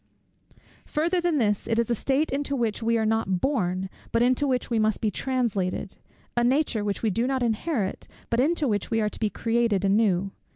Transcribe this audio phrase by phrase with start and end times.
[0.87, 4.47] Farther than this, it is a state into which we are not born, but into
[4.47, 5.97] which we must be translated;
[6.35, 9.85] a nature which we do not inherit, but into which we are to be created
[9.85, 10.31] anew.